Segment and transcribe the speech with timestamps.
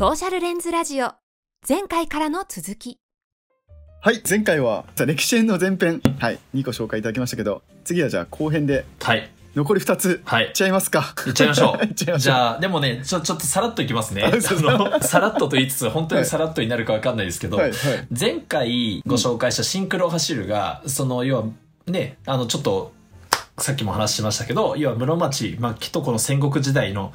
[0.00, 1.12] ソーシャルレンズラジオ。
[1.68, 2.98] 前回からの続き。
[4.00, 6.00] はい前回はじゃあ歴史編の前編。
[6.18, 9.30] はい2個紹介いただきましたけど次はじゃあ後編ではい。
[9.54, 10.46] 残り2つはい。
[10.46, 11.14] いっちゃいますか。
[11.26, 12.14] いっちゃいましょ いっちゃいまう。
[12.14, 12.18] しょう。
[12.18, 14.40] じゃあ、でもね、ちょ、ちょっとさらっといきますね。
[15.02, 18.06] さらっとと言いつつ、本当にさらっとになるかわかんないですけど、はいはい。
[18.18, 21.44] 前回ご紹介したシンクロ走るが、その、要は、
[21.88, 22.94] ね、あの、ちょっと、
[23.58, 27.12] さっきも話しましたけど、要は室町末期とこの戦国時代の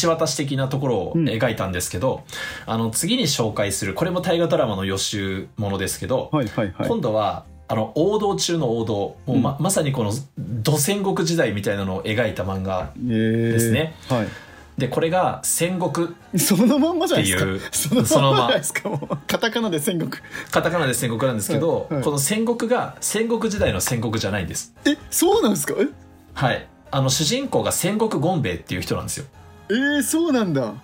[0.00, 2.22] 橋渡し的なところを描いたんですけど、
[2.66, 6.88] あの、次に紹介する、これも大河ドラマの予習ものですけど、はいはいはい。
[6.88, 13.94] 今度はあの王道中の王道もうま,、まさにこの土戦国時代みたいなのを描いた漫画えーですね。
[14.08, 14.28] はい。
[14.76, 18.04] でこれが戦国そのまんまじゃないですか。
[18.04, 18.88] そのまんまですか。
[18.90, 20.10] もうカタカナで戦国。
[20.50, 22.04] カタカナで戦国なんですけど、はいはい。
[22.04, 24.74] この戦国が戦国時代の戦国じゃないんです。
[24.84, 25.74] えそうなんですか？
[25.78, 25.88] え？
[26.34, 26.68] はい。
[26.90, 29.24] あの主人公が戦国権兵衛っていう人なんですよ
[29.72, 30.74] えー、そうなんだ。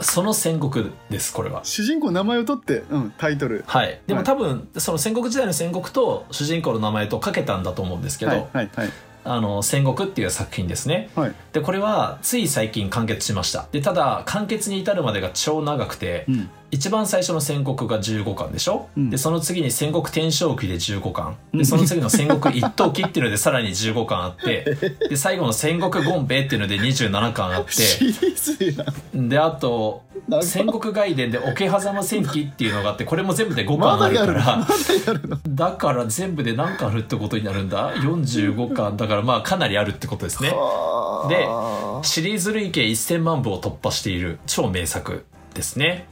[0.00, 1.64] その戦国ですこれは。
[1.64, 3.64] 主人公の名前を取って、うん、タイトル。
[3.66, 4.00] はい。
[4.06, 4.26] でもはい。
[4.26, 8.90] 多分その戦国時代の戦国と主人公の名前とかけたんだと思うんですけど、はいはいはい。
[9.24, 11.10] あの戦国っていう作品ですね。
[11.16, 11.34] はい。
[11.52, 13.66] でこれはつい最近完結しました。
[13.72, 19.10] でただ完結に至るまでが超長くて、うん一番最初の戦国が15巻でしょ、うん。
[19.10, 21.36] でその次に戦国天正期で15巻。
[21.52, 21.58] うん。
[21.58, 24.76] でその次の戦国一等期っていうのでさらに15巻あって
[25.08, 28.82] で最後の戦国権兵衛っていうので27巻あっシてリーズ
[29.14, 30.02] やんであと
[30.42, 35.38] 戦国外伝で桶狭間戦記っていうのがあってこれも全部で5ま巻あるかだやるまだらやるの？
[35.48, 37.94] だから全部で何巻あるってことになるんだ。
[37.96, 40.50] 45巻だからまあかなりあるってことですね。
[40.50, 42.04] ではあ。
[42.04, 45.24] シリーズ累計1000万部を突破している超名作
[45.58, 46.06] ですね。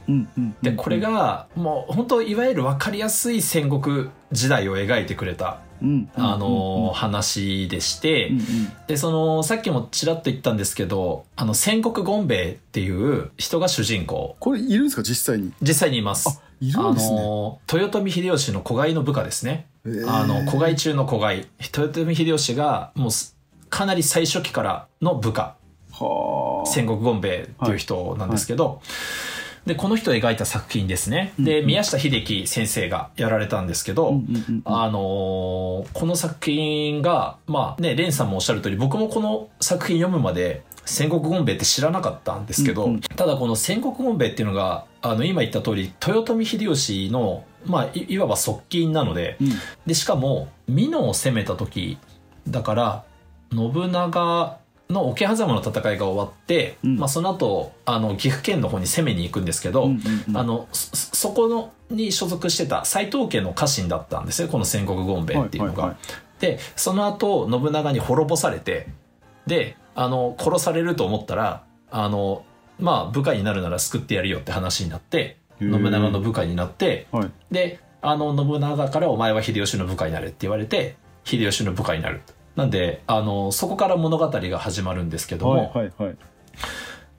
[0.61, 8.45] でこれがもう本当いわゆる分かりやすい戦国時代を描いてくれた、うんあの話でして、うんうん。
[8.87, 14.35] でそのさっきもちらっと言ったんですけどあの戦国権兵衛っていう人が主人公。
[14.39, 15.03] これいるんですか？
[15.03, 15.53] 実際に。
[15.61, 16.27] 実際にいます。
[16.27, 17.17] あいるんですね。
[17.17, 19.67] あの豊臣秀吉の子飼いの部下ですね。
[19.85, 20.13] へー。
[20.13, 21.47] あの子飼い中の子飼い。
[21.59, 23.37] 豊臣秀吉がもうす
[23.69, 25.55] かなり最初期からの部下。
[25.91, 26.69] はあ。
[26.69, 28.81] 戦国権兵衛っていう人なんですけど、
[29.67, 34.21] でこの人を描いた作品ですね、で宮下秀樹先生がやられたんですけど、
[34.65, 43.01] あのーこの作品がまあね蓮さんもおっしゃる通り僕もこの作品読むまで戦国権兵衛って知らなかったんですけど、うんうん。
[43.01, 49.49] ただこの戦国権兵衛っていうのがあの今言った通り豊臣秀吉のまあいいわば側近なのでうん。
[49.85, 51.97] でしかも美濃を攻めた時
[52.47, 53.03] だから
[53.51, 54.57] 信長
[54.89, 56.97] の桶狭間の戦いが終わって、うん。
[56.97, 59.99] まあ、その後あの岐阜県の方に攻めに行くんですけど、うんうん
[60.29, 60.37] うん。
[60.37, 65.83] あのそそこのに所属してた斎藤家の家臣だったんですよこの戦国権兵衛っていうのが。
[65.83, 66.41] はいはいはい。
[66.41, 68.87] でその後信長に滅ぼされて
[69.47, 72.45] であの殺されると思ったらあの
[72.79, 77.31] まあ部下になるなら救ってやるよって話になって信長の部下になってはい。
[77.51, 82.21] であの信長から「お前は秀吉の部下になれ」って言われて秀吉の部下になる
[82.57, 86.17] なんであのそこから物語が始まるんですけども、はいはいはい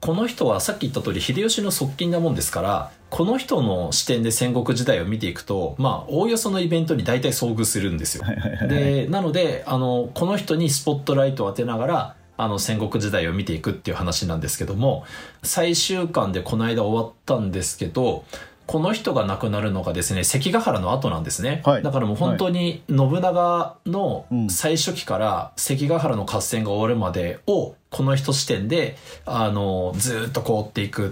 [0.01, 8.23] この人はさっき言った通り秀吉の側近なもんですからこの人の視点で戦国時代を見ていくとまあおおよそのイベントに大体遭遇するんですよ。
[8.23, 15.03] はいはいはいでなのであのこの人にスポットライトを当てながらあの戦国時代を見ていくっていう話なんですけども
[15.43, 18.23] 最終巻でこの間終わったんですけど
[18.69, 21.81] この人が亡くなるのがですね関ヶ原の後なんですね、はい。
[21.81, 24.47] だからもう本当に信長のうん。
[24.47, 31.11] 最初期から関ヶ原の合戦が終わるまでをこの人視点であのずーっとこう追っていく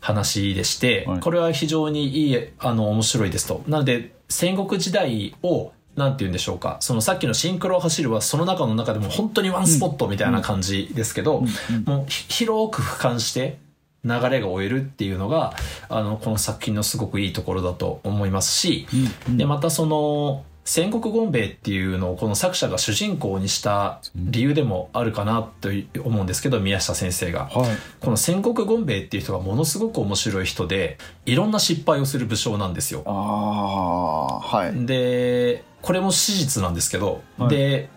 [0.00, 1.20] 話でして、はい。
[1.20, 3.62] これは非常にいいあの面白いですと。
[3.68, 6.78] なので戦国時代をなんて言うんでしょうか。
[6.80, 11.44] そのさっきのシンクロを走るはその中の中でも本当にワンスポットみたいな感じですけど、
[11.84, 13.58] もうひ広く俯瞰して
[14.04, 15.54] 流れが終えるっていうのが
[15.88, 25.70] あのこの作品のすごくいいところだと思いますし、うんうんでまたその戦国権兵衛っていうのをこの作者が主人公にした理由でもあるかなと
[26.04, 27.46] 思うんですけど宮下先生が。
[27.46, 33.02] はいこの戦国権兵衛っていう人がものすごく面白い人でいろんな失敗をする武将なんですよ。
[33.06, 37.88] ああはいでこれも史実なんですけど、はいで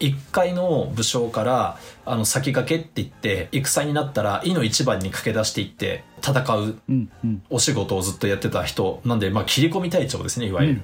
[0.00, 6.74] 一階の武将からあの先駆けって言って戦になったら井の一番に駆け出していって戦う
[7.50, 10.80] お仕事をずっとやってた人なんで、まあ、切り込み隊長ですねいわゆる。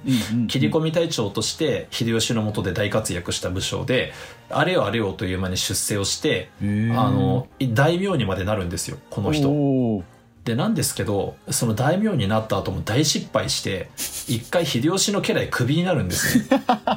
[0.48, 4.12] 切り込み隊長として秀吉の下で大活躍した武将で
[4.50, 6.64] あれよあれよという間に出世をしてあ
[7.10, 10.04] の大名にまでなるんですよこの人。
[10.44, 16.44] でなんですけどその大名になった後も大失敗して一回秀吉の家来クビになるんですよ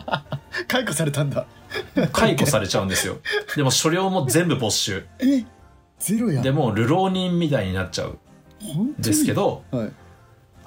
[0.68, 1.48] 解雇されたんだ
[2.12, 3.18] 解雇されちゃうんですよ。
[3.56, 5.06] でも所領も全部没収。
[5.20, 5.46] え
[6.00, 8.18] ゼロやでもう流浪人みたいになっちゃう
[8.62, 8.94] 本当に？
[8.98, 9.92] ですけどはい。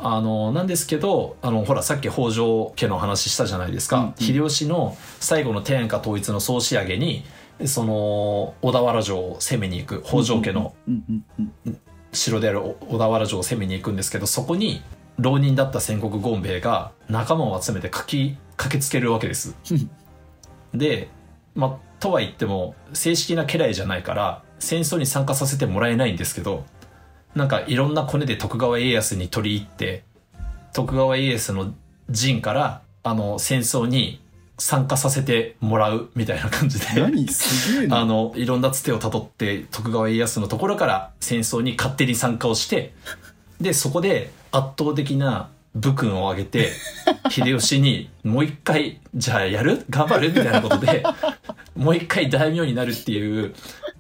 [0.05, 4.15] あのなんですけどあのほらさっき北条家の話したじゃないですか、うんうん。
[4.17, 7.25] 秀吉の最後の天下統一の総仕上げに
[7.67, 11.05] その小田原城を攻めに行く北条家のうん
[11.39, 11.81] うんうん
[12.13, 14.83] 城である小田原城を攻めに行くんですけどそこに
[15.19, 19.55] 浪人だった戦国権兵衛が仲間を集めてかき駆けつけるわけです。
[20.75, 21.09] で、
[21.55, 26.65] まあ、とは言っても正式な家来じゃないから戦争に参加させてもらえないんですけど
[27.35, 30.05] なんかいろんなコネで徳川家康に取り入って
[30.73, 31.75] 徳川家康の
[32.11, 34.23] 陣からあの戦争に
[34.59, 37.01] 参加させてもらうみたいな感じで。
[37.01, 37.27] 何？
[37.29, 42.95] すげえな あの、いろんなつてをたどって、徳川家康のところから戦争に勝手に参加をして、
[43.61, 46.73] で、そこで圧倒的な武勲を挙げて、
[47.31, 49.85] 秀吉にもう一回、じゃあやる？
[49.89, 50.29] 頑張る？
[50.29, 51.03] みたいなことで、
[51.77, 53.55] もう一回大名になるっていう、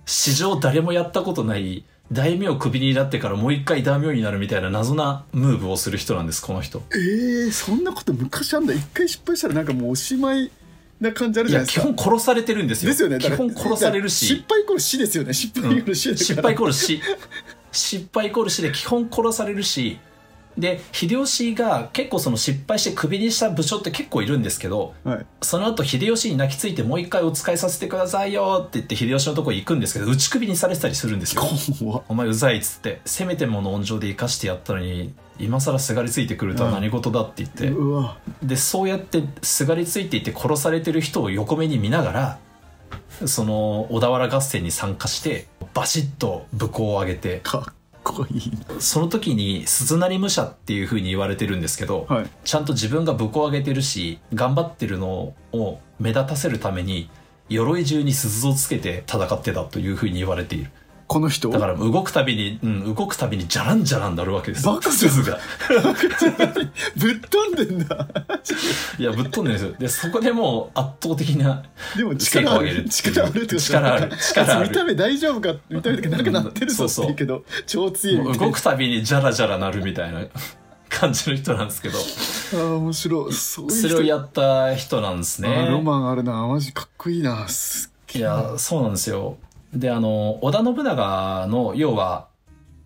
[0.04, 6.82] 史上誰もやったことない、大名クビになってからもう一回大名になるみたいな謎なムーブをする人なんです、この人。
[6.92, 8.74] えー、そんなこと昔あんだ。
[8.74, 10.50] 一回失敗したらなんかもうおしまい
[11.00, 12.04] な感じあるいや、基じゃないですか。
[12.06, 12.90] 本殺されてるんですよ。
[12.90, 13.18] ですよね。
[13.18, 14.26] 基本殺されるし。
[14.26, 15.32] 失敗イコール死ですよね。
[15.32, 17.00] 失敗イコール死だから、失敗イコール死。
[17.72, 19.98] 失敗イコール死で基本殺されるし
[20.56, 25.26] で秀吉が結構その失敗してクビにした武将って結構いるんですけどはい。
[25.40, 32.04] その後秀吉に泣きついてもう一回お使いさせてくださいよって言って秀吉のとこ行くんですけど打ち首にされてたりするんですよ。
[32.08, 38.18] お前うざいっつってせめてもの温情で生かしてやったのに今更すがりついてくるとは何事だって言って、うわ。
[38.42, 42.38] でそうやってすがりついていって殺されてる人を横目に見ながら
[43.26, 48.52] その小田原合戦に参加してバシッと武功を挙げてかっこいい。
[48.78, 52.26] その時に鈴なり武者っていう風に言われてるんですけど、はい。
[52.44, 57.10] ちゃんと自分が武功を挙げてるし頑張ってるのを目立たせるために
[57.48, 60.70] 鎧中に鈴をつけて戦ってたという風に言われている
[61.12, 65.38] この人だから動くたびに、うん、動くたびにじゃらんじゃらんなるわけですバカじゃん鈴が。
[66.96, 68.08] ぶっ飛んでんだ。
[68.98, 69.74] いやぶっ飛んでるんですよ。
[69.78, 71.64] でそこでもう圧倒的な
[71.94, 72.88] でも力ある。
[72.88, 74.10] 力あるってこと力ある。
[74.16, 74.68] 力ある。
[74.70, 75.54] 見た目大丈夫か？
[75.68, 76.86] 見た目だけなんかなってるぞ。
[76.86, 78.16] って言うけど超強い。
[78.16, 80.22] みたいなもう動くたびにジャラジャラなるみたいな
[80.88, 81.98] 感じの人なんですけど。
[81.98, 83.34] あー面白い。
[83.34, 86.46] それをやった人なんですあーロねマンあるな。
[86.46, 87.46] マジかっこいいな。
[87.48, 88.28] すっいげえ。
[88.28, 89.36] なやそうなんですよ
[89.72, 92.28] であの織田信長の要は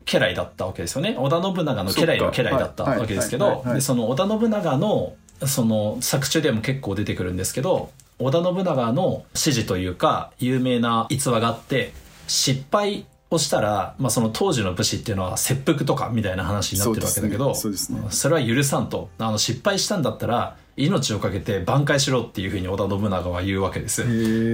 [0.05, 1.17] 家来だったわけですよね。
[1.19, 11.93] 織田信長の家来の家来だったわけですけどでその織田信長のその作中でも結構出てくるんですけど織田信長の指示というか有名な逸話があって
[12.29, 18.01] 失敗をしたら、まあ、その当時の武士っていうのは切腹とかみたいな話になってるわけだけどそね。
[18.11, 19.11] それは許さんと。
[19.19, 24.03] あの失敗したんだったら命をかけて挽回しろっていうふうに織田信長は言うわけです。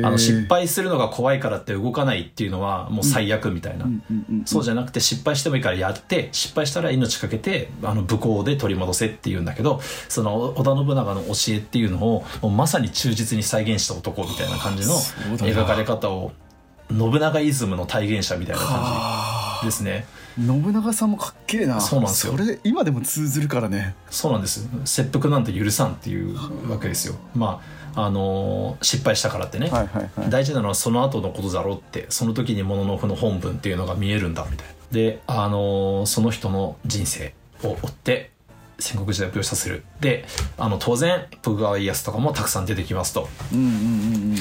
[0.02, 0.06] ー。
[0.06, 3.86] あの失敗するのが怖いからって動かないっていうのはもう最悪みたいな、
[4.46, 16.32] そうじゃなくて失敗してもいいからやって失敗したら命かけてあの武功で取り戻せっていうんだけどその織田信長の教えっていうのをまさに忠実に再現した男みたいな感じの描かれ方を
[16.90, 20.06] 信長イズムの体現者みたいな感あじですね。
[20.38, 21.80] ー信長さんもかっけえな。
[21.80, 22.32] そうなんですよ。
[22.36, 23.94] それ今でも通ずるからね。
[24.10, 24.66] そうなんです。
[24.84, 27.14] 切腹なんて許さんっていうわけですよ。
[27.34, 27.60] ま
[27.94, 30.30] ああのー失敗したからってね、はいはいはい。
[30.30, 32.06] 大事なのはその後のことだろうって。
[32.08, 34.72] その時にもののふの本文っていうのが見えるんだみたいな。
[34.90, 38.30] であのーその人の人生を追って
[38.78, 39.84] 戦国時代を描写する。
[40.00, 40.24] で
[40.58, 43.28] あの当然徳川家康とかもたくさん出てきますと。
[43.52, 43.76] うんうんうんう
[44.34, 44.36] ん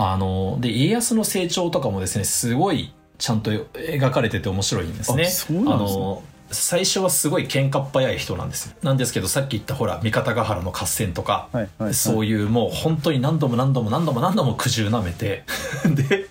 [0.00, 5.28] あのーで家康の成長とかもですねすごいちゃんと描かれてて面白いんですね。
[5.50, 8.76] あのー最初はすごい喧嘩っ早い人なんですよ。
[8.82, 11.94] なんですけどさっき言ったほら三方ヶ原の合戦とか、はいはいはい。
[11.94, 15.44] そういうもう本当に何度も何度も何度も何度も苦渋なめて
[15.84, 16.24] で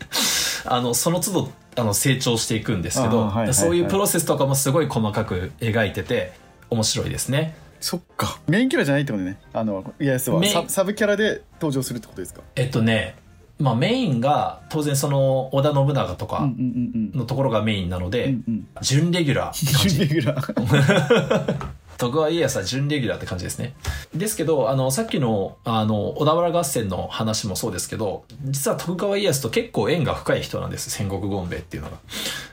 [0.66, 3.54] あのその都度あの成長していくんですけど、はいはいはい。
[3.54, 6.34] そういうプロセスとかもすごい細かく描いてて
[6.72, 7.56] 面白いですね。
[7.80, 8.40] そっか。
[8.48, 9.38] メインキャラじゃないってことね。
[9.54, 12.42] あのイエスはサブキャラで登場するってことですか？
[12.56, 13.16] えっとね
[13.60, 18.36] まあメインが当然その織田信長とかのところがメインなので、
[18.82, 23.74] 準レギュラー準レギュラー 徳川家康は準レギュラーって感じですね。
[24.14, 31.98] ですけど、あの、さっきの、あの、小田原合戦の話もそうですけど、実は徳川家康と結構縁が深い人なんです、戦国権兵衛っていうのが。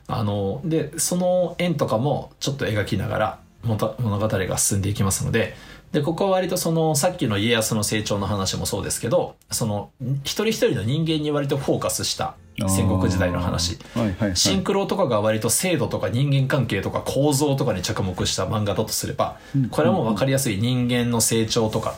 [0.09, 5.55] あの、で、その縁とかもちょっと描きながら、物語が進んでいきますので、
[5.95, 9.91] で、ここは割とその、さっきの家康の成長の話もそうですけど、その、
[10.25, 12.35] 一人一人の人間に割とフォーカスした
[12.69, 13.79] 戦国時代の話。
[13.95, 14.37] はいはいはい。
[14.37, 19.69] シンクロとかが割と制度とか人間関係とか構造とかに着目した漫画だとすればうん。
[19.69, 21.95] これはもう分かりやすい人間の成長とか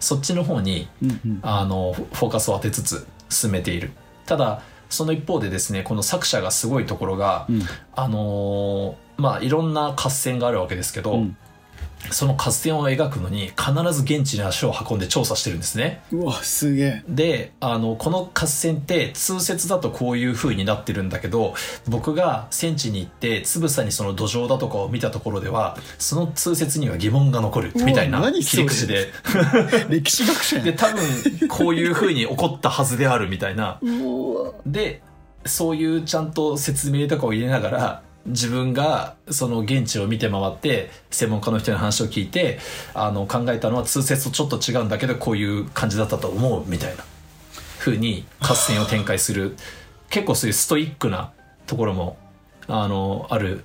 [0.00, 0.88] そっちの方に
[1.42, 3.92] あのフォーカスを当てつつ進めている。
[4.26, 7.62] ただその一方でですねこの作者がすごいところが、うん。
[7.94, 11.36] あのーまあいろんな合戦があるわけですけど、うん
[12.10, 16.02] その合戦を描くのに必ず現地に足を運んで調査してるんですね。
[16.12, 17.02] うわすげえ。
[17.08, 21.54] であのこの合戦って通説だとこういう風になってるんだけど
[21.88, 29.10] 僕が戦地に行ってつぶさにその土壌だとかを見たところではその通説には疑問が残るみたいうな切り口で。
[29.88, 33.78] 歴史学者で多分こういう風に起こったはずであるみたいな。
[34.66, 35.02] で
[35.44, 42.58] そういうちゃんと説明とかを入れながら自分がその現地を見て回って専門家の人に話を聞いて
[42.94, 47.04] あの考えたのは通説とちょっと違うんだけどこういう感じだったと思うみたいな
[47.78, 49.56] 風に合戦を展開する
[50.10, 51.32] 結構そういうストイックな
[51.66, 52.16] ところも
[52.68, 53.64] あのある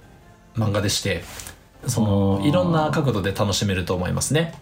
[0.56, 1.24] 漫画でして
[1.88, 4.53] そのいろんな角度で楽しめると思いますね。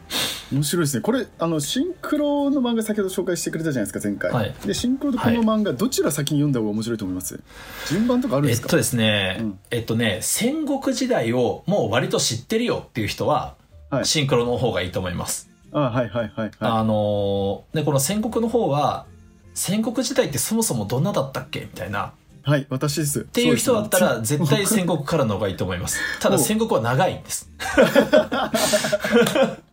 [0.52, 1.02] 面白いですね。
[1.02, 4.54] これあのシンクロの漫画先ほど紹介してくれたじゃないですか前回、はい。
[4.66, 7.40] でシンクロとこの漫画、どちら先に読んだ方が面白いと思います？
[7.88, 9.60] 順番とかあるんですか、えっとですね、うん。
[9.72, 13.56] えっとね、戦国時代をもう割と知ってるよっていう人は、
[13.90, 14.06] はい。
[14.06, 15.50] シンクロの方がいいと思います。
[15.72, 19.06] あはいはいはいはあのーで、この戦国の方は、
[19.54, 22.14] 戦国時代ってそもそもどんなだったっけみたいな。
[22.48, 23.20] いはい私です。
[23.20, 26.00] っっていう人だったら、絶対戦国からの方がいいと思います。
[26.20, 27.52] ただお戦国は長いんです。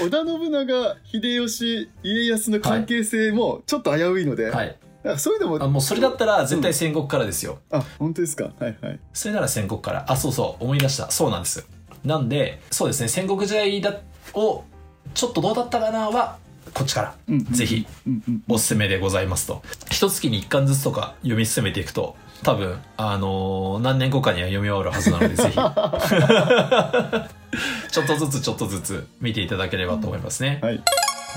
[0.00, 4.76] 織田信長秀吉家康の関係性もちょっと危ういので、はい。
[5.04, 7.58] あそういうのもあもうそれだったら絶対戦国からですよ。
[7.70, 8.50] あ本当ですか？
[8.58, 10.04] はいはいそれなら戦国から。
[10.08, 11.10] あ、そうそう、思い出した。
[11.10, 11.66] そうなんです。
[12.04, 13.94] なんで、そうですね、戦国時代だ
[14.34, 14.64] を、
[15.14, 16.38] ちょっとどうだったかなは、
[16.72, 19.62] こっちから、うんぜひうんうんおすすめでございますと。
[19.90, 25.56] 一月に一巻ずつとか読み進めていくと、多分、あのー何年後かには読み終わるはずなので、ぜひ。
[27.90, 30.60] ちょっとずつちょっとずつ見ていただければと思いますね。
[30.62, 30.82] はい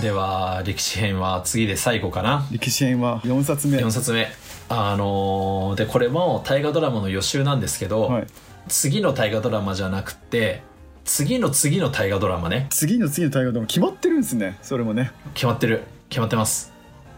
[0.01, 2.47] では、歴史編は次で最後かな。
[2.51, 4.27] 歴史編は4冊目4冊目。
[4.67, 8.27] あのーで、これも大河ドラマの予習なんですけど、はい、
[8.67, 10.63] 次の大河ドラマじゃなくて、
[11.05, 12.65] 次の次の大河ドラマね。
[12.71, 15.83] 次の次の大河ドラマ決まってるんですねそれもね決まってる。
[16.09, 16.72] 決まってます。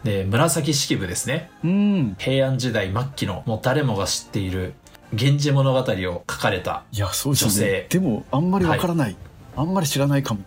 [0.06, 1.50] で、紫式部ですね。
[1.64, 2.16] うん。
[2.16, 4.74] 平安時代末期のもう誰もが知っている
[5.12, 7.98] 「源氏物語」を書かれたいやそうですよ女ね性。
[7.98, 9.16] でもあんまりわからない、
[9.56, 10.40] あんまり知らないかも。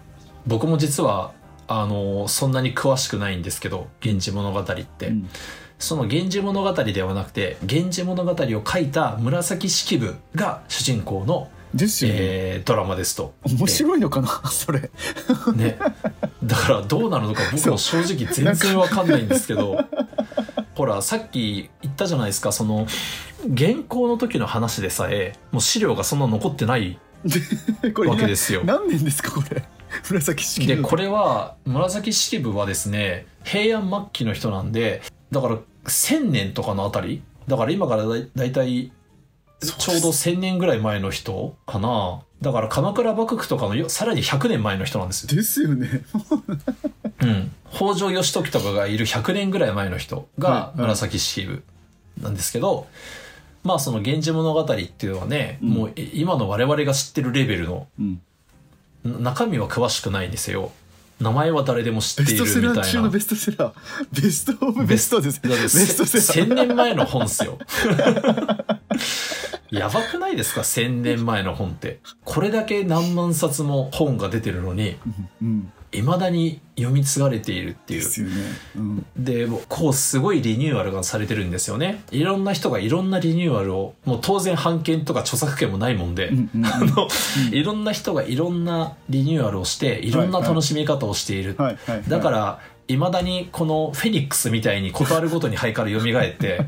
[0.47, 1.33] 僕も実は
[1.67, 5.29] あのそんなに詳しくないんですけど「源氏物語」って、うん。
[5.77, 13.33] その「源氏物語」ではなくて「源氏物語」を書いた紫式部が主人公の、ですよね、えードラマですと。
[13.45, 14.89] 面白いのかなそれ。
[15.55, 15.77] ね、
[16.43, 19.77] だからどうなるのか僕も正直全然わかんないんですけど。
[20.75, 22.87] ほらさっき言ったじゃないですかその
[23.57, 26.97] 原稿の時の話でさえもう資料がそんな残ってない
[28.07, 28.61] わけですよ。
[28.63, 29.63] 何年ですかこれ？
[30.09, 30.75] 紫式部。
[30.75, 38.91] でこれは紫式部はですね平安末期の人なんでだから1000年とかのあたりだから今からだいたい
[39.61, 42.21] ちょうど1000年ぐらい前の人かな。
[42.41, 45.35] だから鎌倉幕府とかのよさらに100年前の人なんですよ。
[45.35, 46.03] ですよね。
[47.21, 50.81] うん、北条義時とかがいる100年ぐらい前の人がはいはい。
[50.81, 51.63] 紫式部
[52.21, 52.87] なんですけど、
[53.63, 55.69] まあその「源氏物語」っていうのはね、うん。
[55.69, 58.21] もうい今の我々が知ってるレベルのうん。
[59.03, 60.71] な中身は詳しくないんですよ
[61.19, 62.81] 名前は誰でも知っていベストセるみたいな。
[62.81, 64.21] ラー中のベストセラー。
[64.21, 65.41] ベストオブベストです。
[65.41, 66.49] ベストセラー。
[66.49, 67.57] 1000年前の本っすよ。
[69.71, 71.99] やばくないですか？1000年前の本って。
[72.23, 74.97] これだけ何万冊も本が出てるのに。
[75.41, 78.01] うんいまだに読み継がれているっていう。
[78.01, 78.33] ですよね、
[78.75, 82.03] うん、でこうすごいリニューアルがされてるんですよね。
[82.11, 87.07] いろんな人がいろんなリニューアルをもう当然版権とか著作権もないもんで、うんうん あの
[87.51, 96.59] いろんな人がいろんなリニューアルをしていろんな楽しみ方をしている、はいはいだからいまだにこのフェニックスみたいに事あるごとに灰から蘇って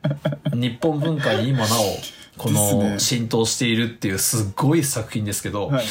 [0.54, 1.98] 日本文化に今なお
[2.38, 5.84] この浸透しているっていうすごい作品ですけど、はいはい。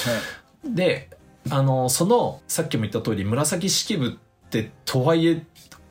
[0.75, 1.09] で
[1.49, 5.43] あのそのさっきも言った通り紫式部ってとはいえ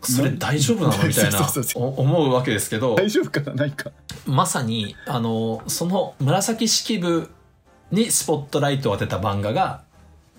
[0.03, 1.09] それ大丈夫なの？
[1.09, 1.41] みたいな
[1.75, 3.55] 思うわけですけど大丈夫かな？
[3.55, 3.91] ないか。
[4.27, 7.31] まさにあのその紫式部
[7.91, 9.83] にスポットライトを当てた漫画が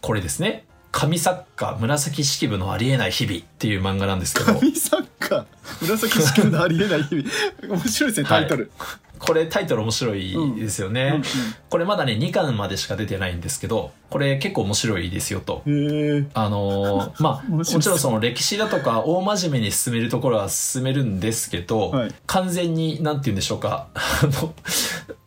[0.02, 0.66] これですね。
[0.92, 4.54] 神作家紫式部のありえない日々っていう漫画なんですけど。
[4.58, 5.46] 神作家
[5.82, 7.30] 紫式部のありえない日々。
[7.76, 8.72] 面白いですねタイトル、
[9.20, 11.24] これタイトル面白いですよね、うん。
[11.70, 15.64] これまだね2巻までしか出てないんですけどこれ結構面白いですよと。
[15.66, 15.70] あ
[16.50, 22.12] のー まあもちろんその歴史だとか大真面目に進めるところは進めるんですけど、はい。
[22.26, 23.88] 完全になんて言うんでしょうか。
[23.94, 24.54] あの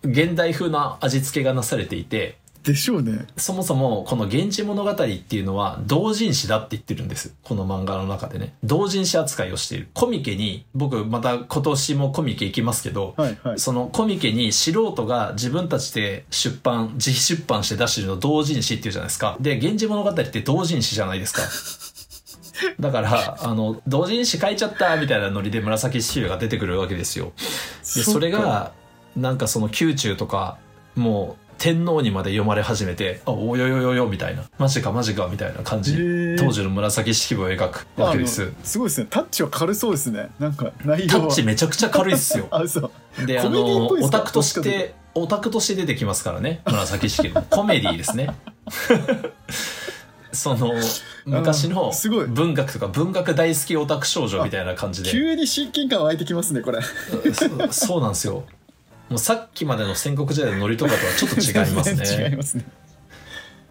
[0.02, 7.34] 現代風な味付けがなされていてでしょうねそもそもこの「源氏物語」っていうのは同人誌だって言ってるんです。
[7.42, 8.52] この漫画の中でね。
[8.62, 9.88] 同人誌扱いをしている。
[9.94, 19.38] コミケに、僕また今年もコミケ行きますけど、はいはいそのコミケに素人が自分たちで出版、自費出版して出してるの同人誌っていうじゃないですか。
[19.40, 21.42] で、源氏物語って同人誌じゃないですか。
[22.78, 27.32] だから、あの、同人誌書いちゃったみたいなノリで紫式部が出てくるわけですよ。
[27.96, 28.72] で、それが、
[29.16, 30.58] なんかその宮中とか、
[30.94, 35.96] もう天皇にまで読まれ始めて、あ、およよよよみたいな、マジかマジかみたいな感じ
[36.38, 38.52] 当時の紫式部を描くわけです。
[38.62, 42.46] すごいですねタッチは軽そうですねなんか内容はタッチめちゃくちゃ軽いっすよ。
[42.52, 47.42] あそうで、あの、オタクとして、オタクとして出てきますからね、紫式部。
[47.50, 48.30] コメディですね。
[50.32, 50.72] その、
[51.24, 51.92] 昔の
[52.28, 55.10] 文学とか文学大好きオタク少女みたいな感じで。
[55.10, 56.80] 急に親近感湧いてきますねこれ
[57.32, 58.44] そそうなんですよ。
[59.08, 62.36] もうさっきまでの戦国時代のノリとかとはちょっと違います 全然違いね。
[62.36, 62.64] ますね。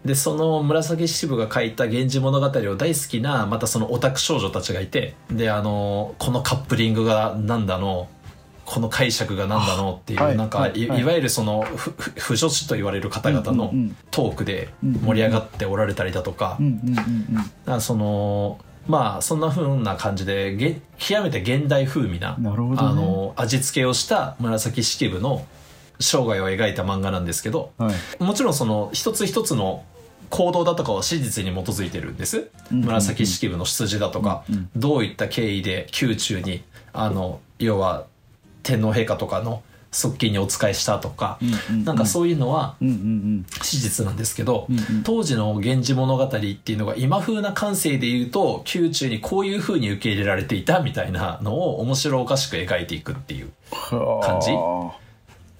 [0.04, 8.08] で、その紫式部が書いた源氏物語を大好きな、またそのオタク少女たちがいて、で、あの、このカップリングがなんだの、
[8.64, 10.36] この解釈がなんだのっていう、はい。
[10.36, 10.88] なんか、はい。
[10.88, 11.04] はい。
[11.04, 11.64] わゆるその、
[12.16, 13.72] 不女子と言われる方々の
[14.10, 16.58] トークで盛り上がっておられたりだとか。
[17.76, 22.48] う、その、まあ、そんな風な感じで、げ極めて現代風味な、ね。
[22.48, 25.46] あの、味付けをした紫式部の
[26.00, 28.22] 生涯を描いた漫画なんですけど、はい。
[28.22, 29.84] もちろんその一つ一つの
[30.30, 32.50] 行動だとかは史実に基づいてるんです。
[32.72, 34.70] うん紫式部の出自だとか、うん。
[34.74, 36.64] どういった経緯で宮中に、
[36.94, 38.06] あの、要は
[38.62, 42.76] 天皇陛下とかの側近にお仕えしたとか、うんうんなんかそういうのは
[43.62, 45.02] 史実なんですけど、うんうん。
[45.02, 46.36] 当時の源氏物語って
[46.72, 53.50] いうのが今風な感性で言うと、宮中にこういう風に受け入れられていたみたいなのを面白おかしく描いていくっていう。
[53.90, 54.50] 感じ。
[54.50, 54.92] は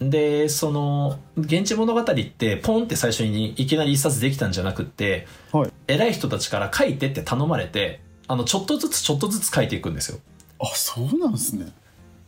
[0.00, 5.72] で、その、源氏物語ってポンって最初にいきなり一冊できたんじゃなくって、あはい。
[5.88, 10.18] 偉い人たちから書いてって頼まれて、あの、ちょっとずつちょっとずつ書いていくんですよ。
[10.60, 11.72] あそうなんですね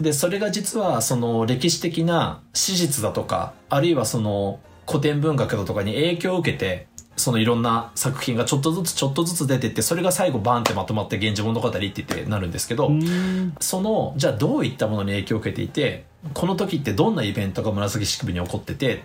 [0.00, 13.55] で、それが実はその歴史的な史実だとか、あるいはその古典文学だとかに影響を受けて、そのいろんな作品がちょっとずつちょっとずつ出てって、それが最後バンってまとまって源氏物語って言ってなるんですけど、うん。
[13.61, 19.05] その、じゃあどういったものに影響を受けていて、この時ってどんなイベントが紫式部に起こってて、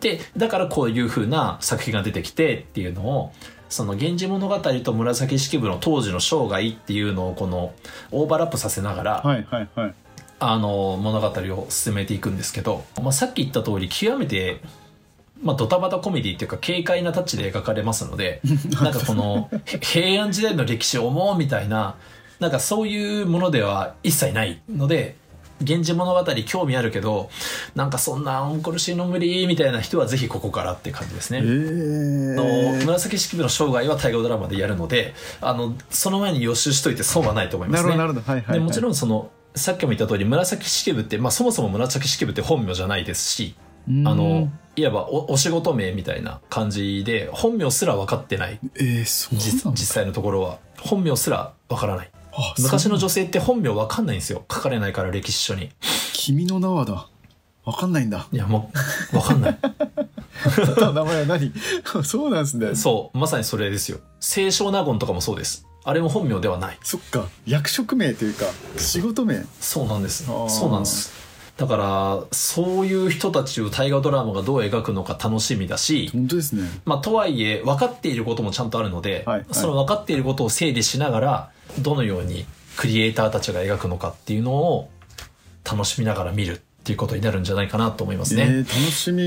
[0.00, 3.32] で、だからこういう風な作品が出てきてっていうのを、
[3.68, 7.72] その源氏物語と紫式部の当時の生涯っていうのをこの
[8.10, 9.94] オーバーラップさせながら、はいはいはい。
[10.40, 14.60] あの物語を進めていくんですけど、まあ、さっき言った通り極めて、
[15.42, 18.40] まあ、ドタバタコメディっていうか軽快なタッチで描かれますので
[18.80, 21.96] なんかこのへ平安時代の歴史を思うみたいな
[22.38, 25.16] なんかそういうものでは一切ないので
[25.60, 27.30] 「源氏物語」興味あるけど
[27.74, 31.38] なんかそんなオンコルシーの無理みたいな人はぜひここからって感じですね。
[31.38, 37.96] えあのー、紫式部の生涯は大河ドラマでやるのであのその前に予習しといて損はないと思いますね。
[37.96, 38.32] なるほどなるほど。
[38.32, 43.54] はいはい、もちろんそのさっきも言った通り紫式部って、まあ、そもそも紫式部って本名じゃないですし
[43.88, 44.06] うん。
[44.06, 48.60] あのいわばおお仕事名みたいな感じで本名すら分かってない。
[48.76, 50.58] えー、そうな実際のところは。
[50.80, 54.44] 本名すら分からないあ昔の女性って本名分かんないんですよ。
[54.50, 55.70] 書かれないから歴史書に。
[56.12, 57.08] 君の名はだ。
[57.64, 58.28] わかんないんだ。
[58.32, 58.70] いやも
[59.12, 59.58] う分かんない。
[60.94, 61.52] 名前は何？
[62.04, 62.76] そうなんですね。
[62.76, 63.98] そうまさにそれですよ。
[64.20, 65.66] 清少納言とかもそうです。
[65.82, 66.78] あれも本名ではない。
[66.84, 67.26] そっか。
[67.44, 68.46] 役職名というか
[68.76, 69.44] 仕事名。
[69.60, 70.24] そうなんです。
[70.28, 70.48] あー。
[70.48, 71.12] そうなんです。
[71.56, 76.62] だからそういう人たちを大河ドラマがどう描くのか楽しみだし本当ですね。
[76.84, 79.46] まあ、とはいえ分かっていることもちゃんとあるので、はいはい。
[79.50, 82.44] その分かっていることを整理しながらどのように
[82.76, 84.90] クリエイターたちが描くのかっていうのを
[85.70, 88.44] 楽しみながら見るっていうことになるんじゃないかなと思いますね。
[88.44, 89.22] えー、楽しみ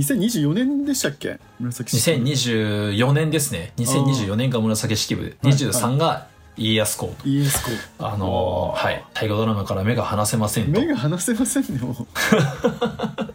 [0.00, 1.38] 2024年でしたっけ？
[1.58, 3.72] 紫式部2024年ですね。
[3.78, 7.28] 2024年が紫式部、23が家康公と。
[7.28, 7.64] イエス
[7.98, 9.04] コあのーはい。
[9.14, 10.86] 大河ドラマから目が離せませんと目。
[10.86, 12.06] が離せませんねもう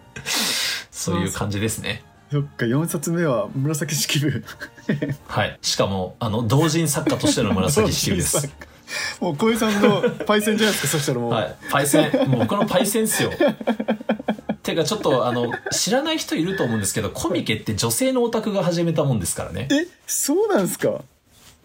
[0.91, 2.03] そういう感じですね。
[2.31, 4.43] そっか4冊目は紫式部
[5.27, 5.57] はい。
[5.61, 8.53] しかも、あの、同人作家としての紫式部です。
[9.19, 13.31] もう小江さんのパイセンじゃないですかそしたらもう、はい、パイセン、もう僕のパイセンっすよ。
[14.63, 19.67] てかちょっとあの、知らない人いると思うんですけど、コミケって女性のオタクが始めたもんですからね。
[19.71, 21.01] えそうなんですか？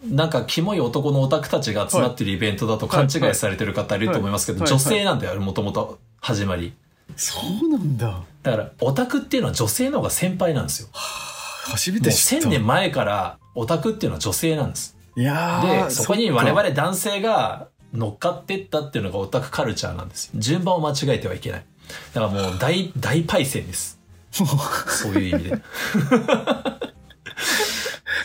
[0.03, 6.73] なんか、キモい男のオタクたちが集まってるイベントだと勘違いされてる方いると思いますけど、女性なんだよ、もともと始まり。
[7.15, 10.89] そうなんだだから、オタクっていうのは女性の方が先輩なんですよ。
[10.91, 14.97] 初めて知った1000年前からオタクっていうのは女性なんです。
[15.15, 20.31] いやーで、そこに我々男性が乗っかってったっていうのがオタクカルチャーなんですよ。
[20.35, 21.65] 順番を間違えてはいけない。
[22.13, 23.99] だからもう大、大パイセンです。
[24.31, 25.61] そういう意味で。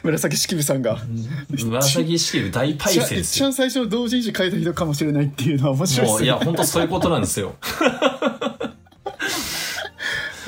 [0.02, 0.98] 紫式部さんが
[1.50, 3.46] 紫式部大パイセン一ですよ。
[3.46, 7.54] 番最初同人誌書いた人かもしれないっていうのは面白いですねもういや本当そういうことなんですよ。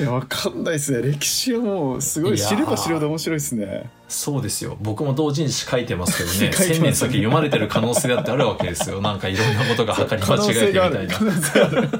[0.03, 4.77] いやわかんないですね歴史はもうすごいいやー知れば知るほど面白いですねそうですよ。
[4.81, 9.01] 僕も同人誌書いてますけどね、 書いてますね千年先読まれてる可能性だってあるわけですよ。
[9.01, 11.23] なんかいろんなことが計り間違えてみたいな可。
[11.25, 11.89] 能性がある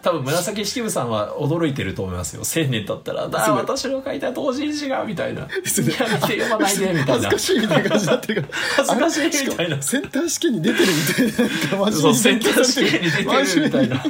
[0.00, 2.44] 多分紫式部さんは驚いてると思いますよ。
[2.44, 5.40] 千年経ったら、だそう私の書いた同人誌がみたいな。
[5.40, 7.38] いや、見すねて読まないでみたいな恥ずか。
[7.38, 9.82] しいみたいな感じになってるから恥ずかしいみたいなあれ？
[9.82, 14.04] しかもセンター試験に出てるみたいななんか真そう、センター試験に出てるみたいな。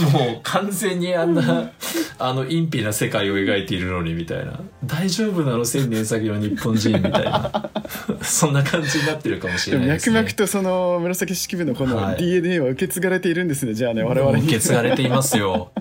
[0.00, 1.72] もう完全にあんな、
[2.18, 4.60] あの、陰秘な世界を描いているのにみたいな。
[4.84, 7.70] 大丈夫なの千年先の日本人みたいな。
[8.22, 10.16] そんな感じになってるかもしれないです、ね。
[10.16, 15.72] 脈々とその紫式部のこのはい DNA は受け継がれているんですねじゃあね我々に受け継がれていますよ。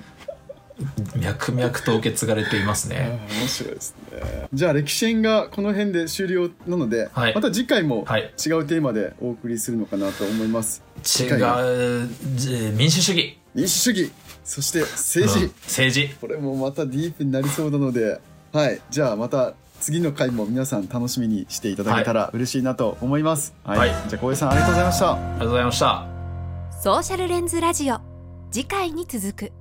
[1.18, 3.20] 脈々と受け継がれていますね。
[3.42, 10.82] 面白いですねじゃあ歴史編がこの辺で終了なので、はいまた次回もはい違うテーマでお送りするのかなと思います、
[11.20, 13.38] 違う、じ民主主義。
[13.54, 14.12] 民主主義
[14.44, 16.16] そして政治、うん政治。
[16.20, 18.20] これもまたディープになりそうなので
[18.52, 18.82] はい。
[18.90, 23.54] じゃあまた次の回も皆さん楽しみにしていただけたら嬉しいなと思います。
[23.64, 23.90] はい、はい。
[24.10, 25.14] じゃあ小江さんありがとうございました。
[25.14, 26.08] ありがとうございました。
[26.82, 28.00] ソーシャルレンズラジオ。
[28.52, 29.59] 次回に続く